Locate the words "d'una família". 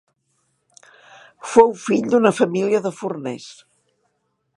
2.13-2.81